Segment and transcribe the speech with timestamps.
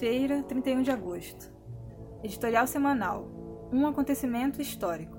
[0.00, 1.52] Terça-feira, 31 de agosto.
[2.24, 3.68] Editorial semanal.
[3.70, 5.14] Um acontecimento histórico.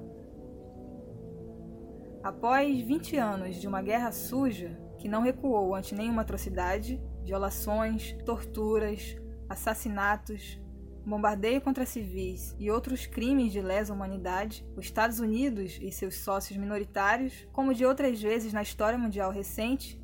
[2.24, 9.16] Após 20 anos de uma guerra suja que não recuou ante nenhuma atrocidade, violações, torturas,
[9.48, 10.60] assassinatos,
[11.06, 16.58] bombardeio contra civis e outros crimes de lesa humanidade, os Estados Unidos e seus sócios
[16.58, 20.02] minoritários, como de outras vezes na história mundial recente,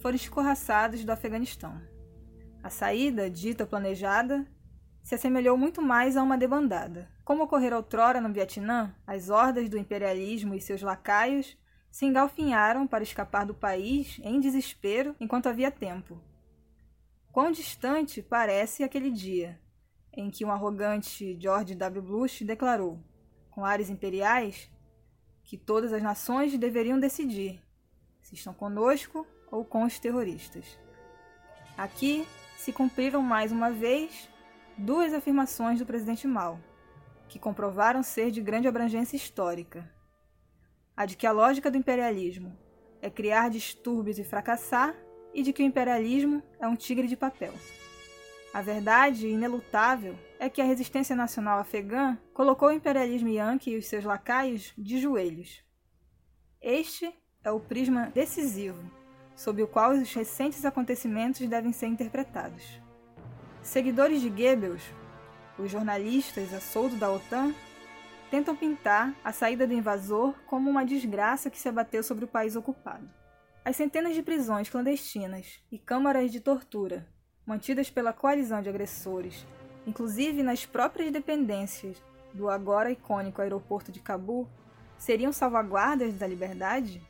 [0.00, 1.80] foram escorraçados do Afeganistão.
[2.66, 4.44] A saída, dita planejada,
[5.00, 7.08] se assemelhou muito mais a uma debandada.
[7.24, 11.56] Como ocorrera outrora no Vietnã, as hordas do imperialismo e seus lacaios
[11.92, 16.20] se engalfinharam para escapar do país em desespero enquanto havia tempo.
[17.30, 19.60] Quão distante parece aquele dia
[20.12, 22.02] em que um arrogante George W.
[22.02, 22.98] Bush declarou,
[23.48, 24.68] com ares imperiais,
[25.44, 27.62] que todas as nações deveriam decidir
[28.20, 30.76] se estão conosco ou com os terroristas.
[31.78, 32.26] Aqui
[32.56, 34.28] se cumpriram mais uma vez
[34.76, 36.58] duas afirmações do presidente Mao,
[37.28, 39.88] que comprovaram ser de grande abrangência histórica.
[40.96, 42.56] A de que a lógica do imperialismo
[43.02, 44.94] é criar distúrbios e fracassar,
[45.34, 47.52] e de que o imperialismo é um tigre de papel.
[48.54, 53.86] A verdade inelutável é que a resistência nacional afegã colocou o imperialismo yankee e os
[53.86, 55.62] seus lacaios de joelhos.
[56.58, 57.14] Este
[57.44, 58.95] é o prisma decisivo
[59.36, 62.80] sob o qual os recentes acontecimentos devem ser interpretados.
[63.62, 64.82] Seguidores de Goebbels,
[65.58, 67.54] os jornalistas a soldo da OTAN,
[68.30, 72.56] tentam pintar a saída do invasor como uma desgraça que se abateu sobre o país
[72.56, 73.08] ocupado.
[73.64, 77.06] As centenas de prisões clandestinas e câmaras de tortura
[77.46, 79.46] mantidas pela coalizão de agressores,
[79.86, 82.02] inclusive nas próprias dependências
[82.34, 84.48] do agora icônico aeroporto de Cabu,
[84.98, 87.00] seriam salvaguardas da liberdade?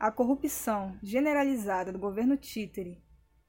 [0.00, 3.02] A corrupção generalizada do governo títere,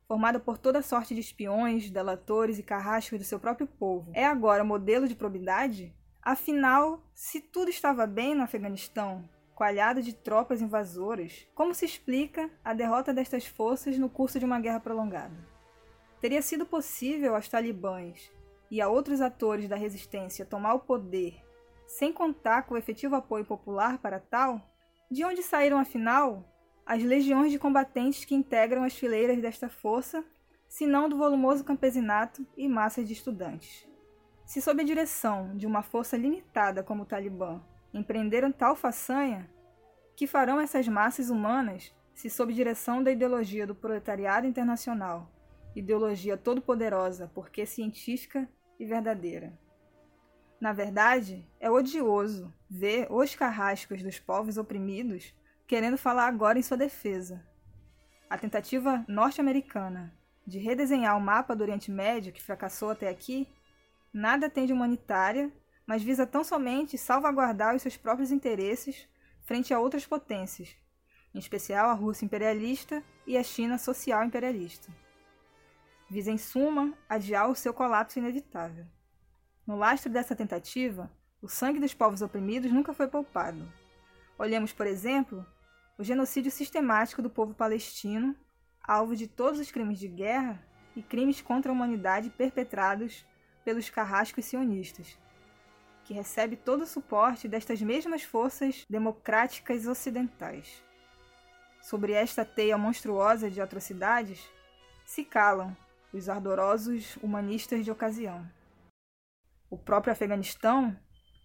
[0.07, 4.63] formada por toda sorte de espiões, delatores e carrascos do seu próprio povo, é agora
[4.63, 5.95] modelo de probidade?
[6.19, 12.73] Afinal, se tudo estava bem no Afeganistão, coalhado de tropas invasoras, como se explica a
[12.73, 15.37] derrota destas forças no curso de uma guerra prolongada?
[16.19, 18.31] Teria sido possível aos talibãs
[18.71, 21.45] e a outros atores da resistência tomar o poder
[21.85, 24.67] sem contar com o efetivo apoio popular para tal?
[25.11, 26.45] De onde saíram, afinal,
[26.85, 30.23] as legiões de combatentes que integram as fileiras desta força,
[30.67, 33.87] se não do volumoso campesinato e massas de estudantes?
[34.45, 37.59] Se, sob a direção de uma força limitada como o Talibã,
[37.91, 39.49] empreenderam tal façanha,
[40.15, 45.31] que farão essas massas humanas se, sob direção da ideologia do proletariado internacional,
[45.75, 48.47] ideologia todo-poderosa porque científica
[48.79, 49.57] e verdadeira?
[50.59, 55.33] Na verdade, é odioso ver os carrascos dos povos oprimidos
[55.65, 57.45] querendo falar agora em sua defesa.
[58.29, 60.13] A tentativa norte-americana
[60.45, 63.47] de redesenhar o mapa do Oriente Médio, que fracassou até aqui,
[64.11, 65.51] nada tem de humanitária,
[65.85, 69.07] mas visa tão somente salvaguardar os seus próprios interesses
[69.43, 70.75] frente a outras potências,
[71.33, 74.91] em especial a Rússia imperialista e a China social imperialista.
[76.09, 78.85] Visa, em suma, adiar o seu colapso inevitável.
[79.69, 81.11] No lastro dessa tentativa,
[81.43, 83.71] o sangue dos povos oprimidos nunca foi poupado.
[84.35, 85.45] Olhemos, por exemplo,
[85.95, 88.35] o genocídio sistemático do povo palestino,
[88.81, 90.59] alvo de todos os crimes de guerra
[90.95, 93.23] e crimes contra a humanidade perpetrados
[93.63, 95.19] pelos carrascos sionistas,
[96.03, 100.83] que recebe todo o suporte destas mesmas forças democráticas ocidentais.
[101.79, 104.43] Sobre esta teia monstruosa de atrocidades,
[105.05, 105.77] se calam
[106.11, 108.57] os ardorosos humanistas de ocasião.
[109.69, 110.97] O próprio Afeganistão,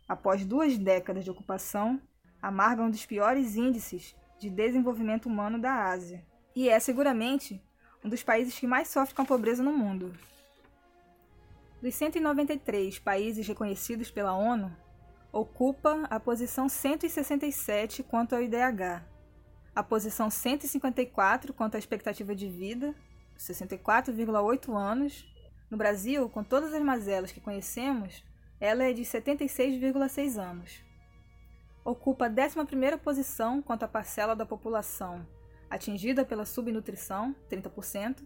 [0.08, 2.00] após duas décadas de ocupação,
[2.40, 6.24] amarga um dos piores índices de Desenvolvimento Humano da Ásia
[6.54, 7.62] e é seguramente
[8.04, 10.12] um dos países que mais sofre com a pobreza no mundo.
[11.80, 14.74] Dos 193 países reconhecidos pela ONU,
[15.32, 19.04] ocupa a posição 167 quanto ao IDH,
[19.74, 22.94] a posição 154 quanto à expectativa de vida,
[23.36, 25.26] 64,8 anos.
[25.70, 28.24] No Brasil, com todas as mazelas que conhecemos,
[28.60, 30.82] ela é de 76,6 anos.
[31.84, 35.26] Ocupa a 11ª posição quanto à parcela da população
[35.74, 38.22] atingida pela subnutrição, 30%,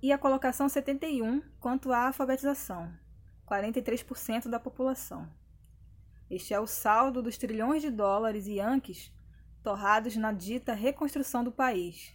[0.00, 2.92] e a colocação 71 quanto à alfabetização,
[3.46, 5.28] 43% da população.
[6.30, 9.12] Este é o saldo dos trilhões de dólares e yankees
[9.62, 12.14] torrados na dita reconstrução do país,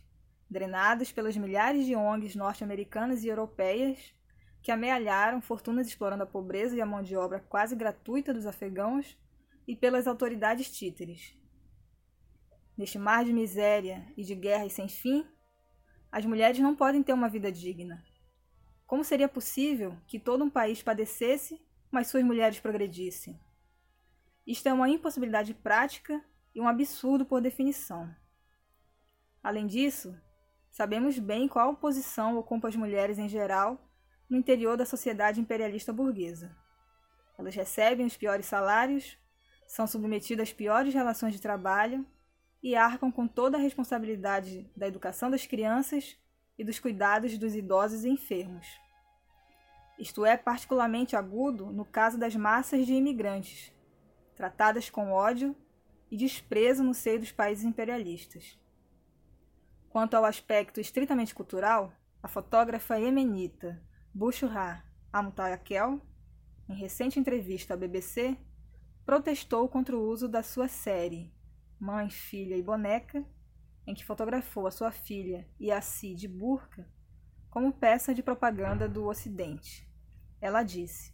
[0.54, 4.14] drenados pelas milhares de ONGs norte-americanas e europeias
[4.62, 9.18] que amealharam fortunas explorando a pobreza e a mão de obra quase gratuita dos afegãos
[9.68, 11.36] e pelas autoridades títeres.
[12.78, 15.28] Neste mar de miséria e de guerras sem fim,
[16.12, 18.02] as mulheres não podem ter uma vida digna.
[18.86, 21.60] Como seria possível que todo um país padecesse,
[21.92, 23.40] mas suas mulheres progredissem?
[24.46, 26.24] Isto é uma impossibilidade prática
[26.54, 28.14] e um absurdo por definição.
[29.42, 30.16] Além disso,
[30.74, 33.80] sabemos bem qual posição ocupam as mulheres em geral
[34.28, 36.58] no interior da sociedade imperialista burguesa.
[37.38, 39.16] Elas recebem os piores salários,
[39.68, 42.04] são submetidas às piores relações de trabalho
[42.62, 46.18] e arcam com toda a responsabilidade da educação das crianças
[46.58, 48.66] e dos cuidados dos idosos e enfermos.
[50.00, 53.72] Isto é particularmente agudo no caso das massas de imigrantes,
[54.36, 55.56] tratadas com ódio
[56.10, 58.58] e desprezo no seio dos países imperialistas.
[59.94, 61.94] Quanto ao aspecto estritamente cultural,
[62.24, 63.80] a fotógrafa yemenita
[64.12, 66.02] Bushra Amutayakel,
[66.68, 68.36] em recente entrevista à BBC,
[69.06, 71.32] protestou contra o uso da sua série
[71.80, 73.24] Mãe, Filha e Boneca,
[73.86, 76.90] em que fotografou a sua filha e a si de burca
[77.48, 79.88] como peça de propaganda do Ocidente.
[80.42, 81.14] Ela disse,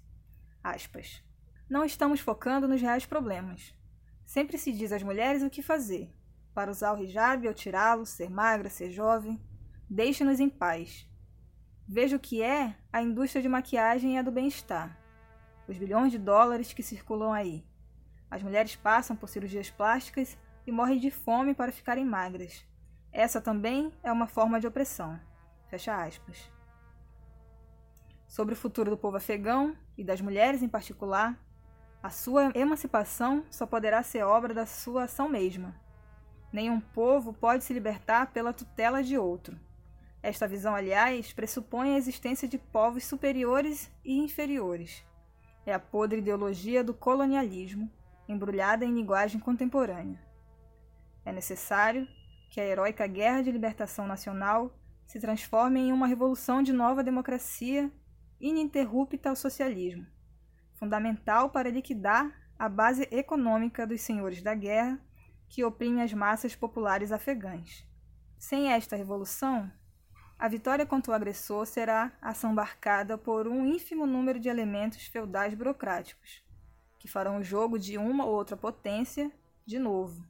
[0.63, 1.21] aspas,
[1.69, 3.75] Não estamos focando nos reais problemas.
[4.23, 6.15] Sempre se diz às mulheres o que fazer,
[6.59, 9.41] para usar o hijab ou tirá-lo, ser magra, ser jovem.
[9.89, 11.09] Deixe-nos em paz.
[11.87, 14.99] Veja o que é a indústria de maquiagem e a do bem-estar.
[15.69, 17.65] Os bilhões de dólares que circulam aí.
[18.29, 22.65] As mulheres passam por cirurgias plásticas e morrem de fome para ficarem magras.
[23.09, 25.17] Essa também é uma forma de opressão.
[25.69, 26.51] Fecha aspas.
[28.27, 31.41] Sobre o futuro do povo afegão e das mulheres em particular,
[32.03, 35.73] a sua emancipação só poderá ser obra da sua ação mesma.
[36.51, 39.59] Nenhum povo pode se libertar pela tutela de outro.
[40.21, 45.05] Esta visão, aliás, pressupõe a existência de povos superiores e inferiores.
[45.65, 47.89] É a podre ideologia do colonialismo,
[48.27, 50.19] embrulhada em linguagem contemporânea.
[51.23, 52.07] É necessário
[52.49, 54.73] que a heróica guerra de libertação nacional
[55.05, 57.91] se transforme em uma revolução de nova democracia
[58.39, 60.05] ininterrupta ao socialismo,
[60.75, 64.99] fundamental para liquidar a base econômica dos senhores da guerra
[65.49, 67.85] que oprime as massas populares afegãs.
[68.37, 69.69] Sem esta revolução,
[70.37, 76.41] a vitória contra o agressor será assambarcada por um ínfimo número de elementos feudais burocráticos,
[76.97, 79.29] que farão o jogo de uma ou outra potência
[79.65, 80.25] de novo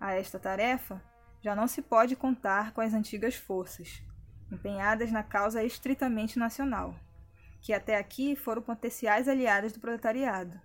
[0.00, 1.02] a esta tarefa,
[1.40, 4.02] já não se pode contar com as antigas forças,
[4.50, 6.94] empenhadas na causa estritamente nacional,
[7.60, 10.60] que até aqui foram potenciais aliadas do proletariado,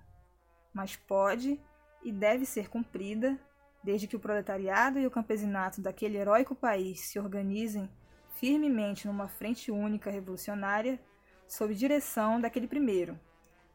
[0.73, 1.59] mas pode
[2.03, 3.39] e deve ser cumprida
[3.83, 7.89] desde que o proletariado e o campesinato daquele heróico país se organizem
[8.35, 10.99] firmemente numa frente única revolucionária
[11.47, 13.19] sob direção daquele primeiro,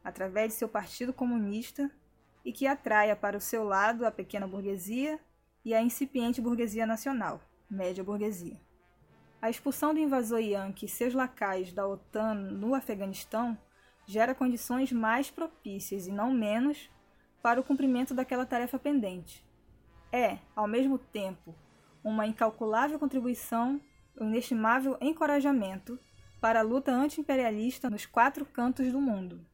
[0.03, 1.91] através de seu partido comunista
[2.43, 5.19] e que atraia para o seu lado a pequena burguesia
[5.63, 8.59] e a incipiente burguesia nacional, média burguesia.
[9.41, 13.57] A expulsão do invasor Yankee e seus lacaios da OTAN no Afeganistão
[14.05, 16.89] gera condições mais propícias e não menos
[17.43, 19.46] para o cumprimento daquela tarefa pendente.
[20.11, 21.55] É, ao mesmo tempo,
[22.03, 23.81] uma incalculável contribuição,
[24.19, 25.99] um inestimável encorajamento
[26.39, 29.45] para a luta anti-imperialista nos quatro cantos do mundo.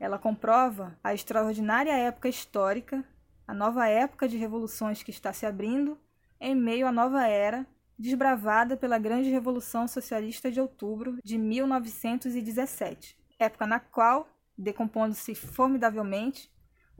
[0.00, 3.04] Ela comprova a extraordinária época histórica
[3.46, 5.98] a nova época de revoluções que está se abrindo
[6.40, 7.66] em meio à nova era
[7.98, 16.50] desbravada pela grande Revolução Socialista de outubro de 1917, época na qual, decompondo-se formidavelmente,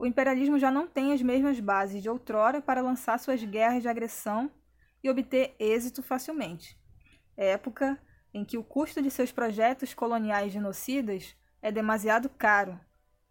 [0.03, 3.87] o imperialismo já não tem as mesmas bases de outrora para lançar suas guerras de
[3.87, 4.51] agressão
[5.01, 6.77] e obter êxito facilmente.
[7.37, 7.97] Época
[8.33, 12.77] em que o custo de seus projetos coloniais genocidas é demasiado caro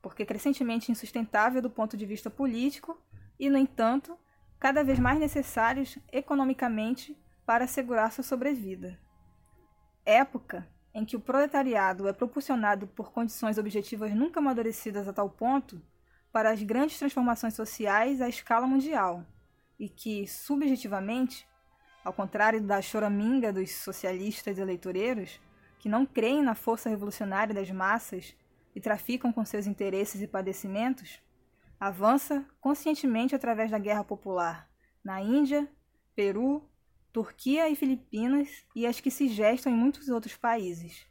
[0.00, 2.98] porque crescentemente insustentável do ponto de vista político
[3.38, 4.18] e, no entanto,
[4.58, 7.14] cada vez mais necessários economicamente
[7.44, 8.98] para assegurar sua sobrevida.
[10.06, 15.78] Época em que o proletariado é propulsionado por condições objetivas nunca amadurecidas a tal ponto
[16.32, 19.24] para as grandes transformações sociais à escala mundial,
[19.78, 21.46] e que, subjetivamente,
[22.04, 25.40] ao contrário da choraminga dos socialistas eleitoreiros,
[25.78, 28.34] que não creem na força revolucionária das massas
[28.74, 31.20] e traficam com seus interesses e padecimentos,
[31.78, 34.70] avança conscientemente através da guerra popular
[35.04, 35.68] na Índia,
[36.14, 36.68] Peru,
[37.12, 41.06] Turquia e Filipinas e as que se gestam em muitos outros países,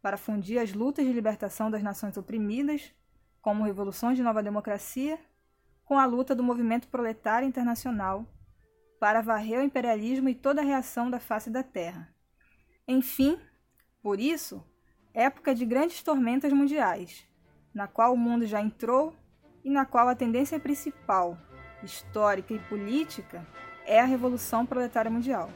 [0.00, 2.92] para fundir as lutas de libertação das nações oprimidas,
[3.42, 5.18] como revoluções de nova democracia,
[5.84, 8.24] com a luta do movimento proletário internacional
[8.98, 12.08] para varrer o imperialismo e toda a reação da face da terra.
[12.86, 13.38] Enfim,
[14.00, 14.64] por isso,
[15.12, 17.28] época de grandes tormentas mundiais,
[17.74, 19.14] na qual o mundo já entrou
[19.64, 21.36] e na qual a tendência principal,
[21.82, 23.46] histórica e política
[23.84, 25.50] é a Revolução Proletária Mundial.